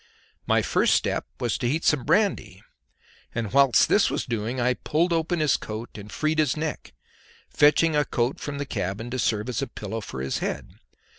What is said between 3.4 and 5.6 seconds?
whilst this was doing I pulled open his